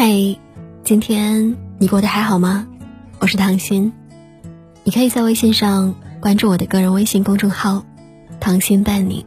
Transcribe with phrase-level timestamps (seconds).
[0.00, 0.38] 嘿，
[0.84, 2.68] 今天你过得还好吗？
[3.18, 3.92] 我是唐心，
[4.84, 7.84] 你可以在微信上关注我的个人微信公众号
[8.38, 9.26] “唐心伴你”，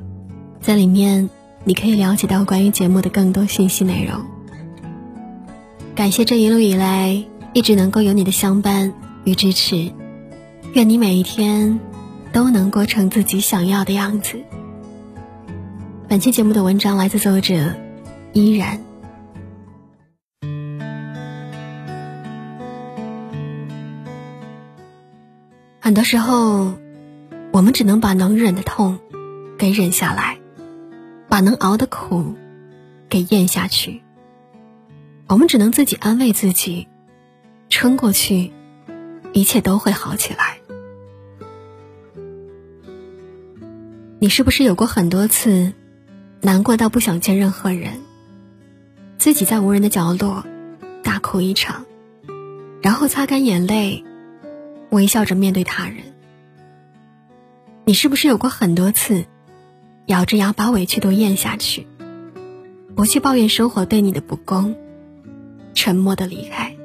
[0.64, 1.30] 在里面
[1.66, 4.22] 你可以了解到关于节目的更多信息内容。
[5.94, 8.94] 感谢这一路以来一直能够有你的相伴
[9.26, 9.92] 与支持，
[10.72, 11.82] 愿你每一天
[12.32, 14.42] 都能过成自己想要的样子。
[16.08, 17.76] 本期节目的文章来自作者
[18.32, 18.80] 依然。
[25.84, 26.76] 很多时候，
[27.52, 29.00] 我们只能把能忍的痛
[29.58, 30.38] 给忍下来，
[31.28, 32.36] 把能熬的苦
[33.10, 34.04] 给咽下去。
[35.28, 36.88] 我们只能自己安慰自己，
[37.68, 38.52] 撑过去，
[39.34, 40.60] 一切都会好起来。
[44.20, 45.74] 你是不是有过很多次
[46.42, 48.02] 难过到不想见任何人，
[49.18, 50.46] 自己在无人的角落
[51.02, 51.86] 大哭一场，
[52.84, 54.04] 然后擦干眼泪？
[54.92, 56.04] 微笑着面对他人，
[57.86, 59.26] 你是不是有过很多次，
[60.08, 61.88] 咬着牙把委屈都咽下去，
[62.94, 64.76] 不去抱怨生活对你的不公，
[65.74, 66.76] 沉默的离开？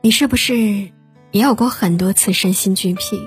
[0.00, 0.54] 你是不是
[1.32, 3.20] 也有过很多次身心俱疲，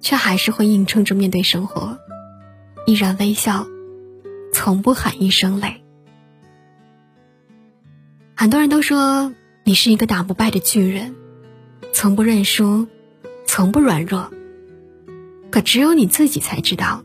[0.00, 1.98] 却还是会硬撑着面对生活，
[2.86, 3.66] 依然微笑，
[4.54, 5.84] 从不喊一声累？
[8.34, 11.19] 很多人都说你是一个打不败的巨人。
[11.92, 12.86] 从不认输，
[13.46, 14.30] 从不软弱。
[15.50, 17.04] 可只有你自己才知道，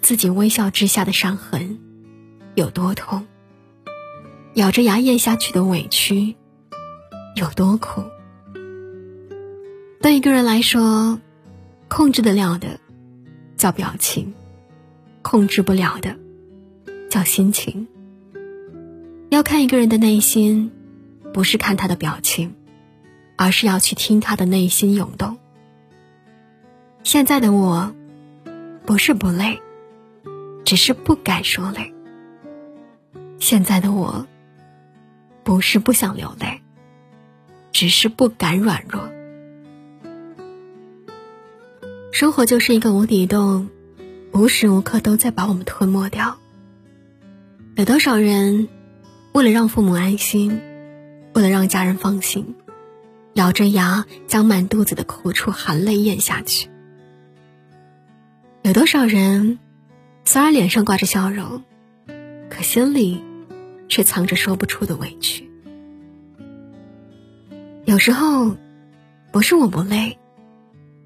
[0.00, 1.78] 自己微笑之下的伤痕
[2.54, 3.26] 有多痛，
[4.54, 6.36] 咬着牙咽下去的委屈
[7.34, 8.02] 有多苦。
[10.00, 11.18] 对一个人来说，
[11.88, 12.78] 控制得了的
[13.56, 14.32] 叫表情，
[15.22, 16.16] 控制不了的
[17.10, 17.88] 叫心情。
[19.30, 20.70] 要看一个人的内心，
[21.32, 22.54] 不是看他的表情。
[23.42, 25.36] 而是要去听他的内心涌动。
[27.02, 27.92] 现在的我，
[28.86, 29.60] 不是不累，
[30.64, 31.92] 只是不敢说累。
[33.40, 34.28] 现在的我，
[35.42, 36.62] 不是不想流泪，
[37.72, 39.10] 只是不敢软弱。
[42.12, 43.70] 生活就是一个无底洞，
[44.32, 46.38] 无时无刻都在把我们吞没掉。
[47.74, 48.68] 有多少人，
[49.32, 50.60] 为了让父母安心，
[51.34, 52.54] 为了让家人放心。
[53.34, 56.68] 咬着牙将满肚子的苦楚含泪咽下去。
[58.62, 59.58] 有多少人，
[60.24, 61.62] 虽然脸上挂着笑容，
[62.50, 63.22] 可心里
[63.88, 65.50] 却藏着说不出的委屈。
[67.84, 68.56] 有时候，
[69.32, 70.18] 不是我不累，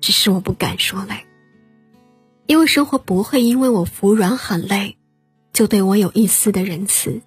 [0.00, 1.26] 只是我不敢说累。
[2.47, 4.97] 因为生活不会因为我服软喊累，
[5.53, 7.22] 就对我有一丝的仁慈。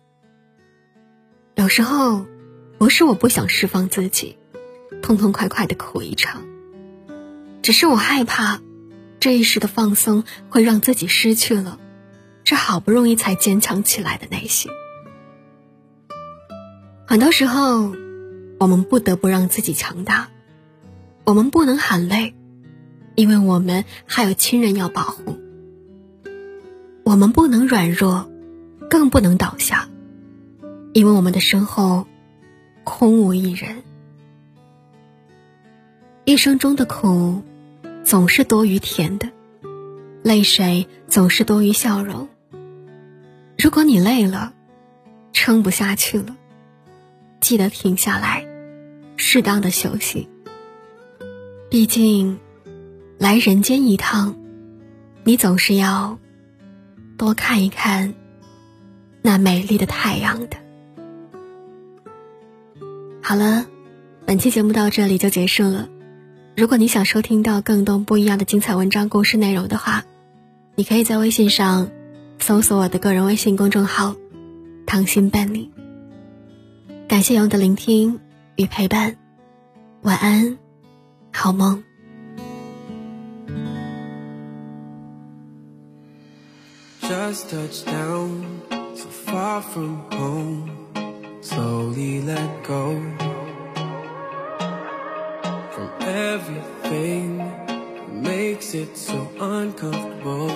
[1.55, 2.25] 有时候，
[2.77, 4.38] 不是我不想释放自己。
[5.09, 6.43] 痛痛快快的哭一场，
[7.63, 8.61] 只是我害怕，
[9.19, 11.79] 这一时的放松会让自己失去了
[12.43, 14.71] 这好不容易才坚强起来的内心。
[17.07, 17.95] 很多时候，
[18.59, 20.29] 我们不得不让自己强大，
[21.23, 22.35] 我们不能喊累，
[23.15, 25.39] 因为我们还有亲人要保护；
[27.03, 28.29] 我们不能软弱，
[28.91, 29.89] 更不能倒下，
[30.93, 32.05] 因为我们的身后
[32.83, 33.88] 空无一人。
[36.29, 37.41] 一生中的苦，
[38.03, 39.31] 总是多于甜的，
[40.22, 42.29] 泪水总是多于笑容。
[43.57, 44.53] 如果你累了，
[45.34, 46.38] 撑不下去了，
[47.41, 48.45] 记得停下来，
[49.18, 50.29] 适当的休息。
[51.68, 52.38] 毕竟，
[53.18, 54.35] 来人间一趟，
[55.23, 56.19] 你总是要
[57.18, 58.13] 多看一看
[59.23, 60.57] 那美丽的太阳的。
[63.19, 63.66] 好了，
[64.28, 65.89] 本期节目到这里就结束了。
[66.55, 70.03] 如果你想收听到更多不一样的精彩文章、故事内容的话，
[70.75, 71.89] 你可以在微信上
[72.39, 74.15] 搜索我的个人微信公众号
[74.85, 75.71] “糖心伴你”。
[77.07, 78.19] 感谢有你的聆听
[78.56, 79.15] 与陪伴，
[80.01, 80.57] 晚安，
[81.31, 81.83] 好梦。
[96.01, 97.38] Everything
[98.22, 100.50] makes it so uncomfortable.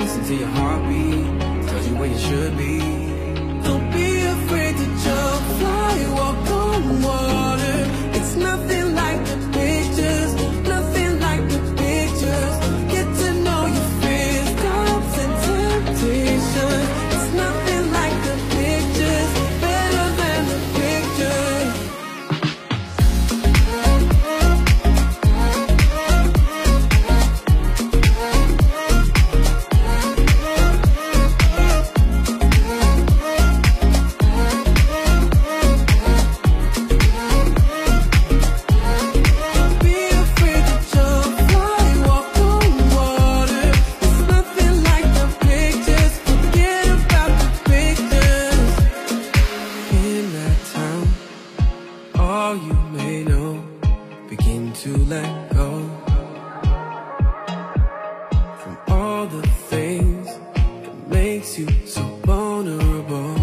[0.00, 1.40] Listen to your heartbeat.
[1.68, 2.78] Tells you where you should be.
[3.64, 4.11] Don't be
[52.92, 53.64] may know,
[54.28, 55.88] begin to let go
[58.60, 63.34] from all the things that makes you so vulnerable.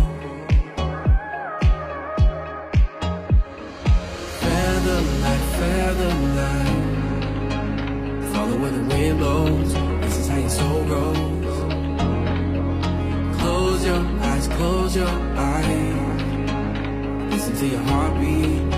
[4.41, 6.79] Feather light, feather light.
[8.33, 9.73] Follow where the wind blows.
[10.01, 11.57] This is how your soul grows.
[13.39, 15.95] Close your eyes, close your eyes.
[17.31, 18.68] Listen to your heartbeat.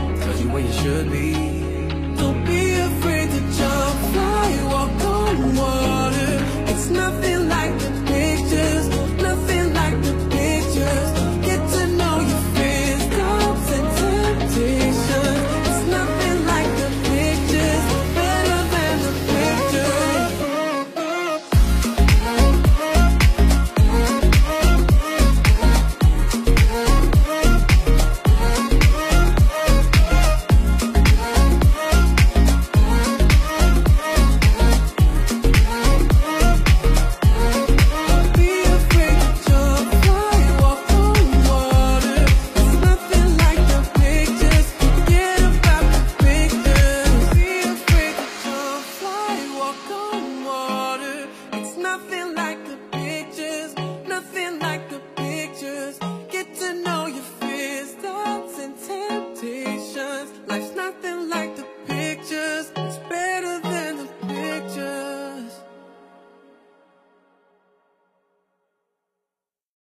[0.50, 2.61] 我也是你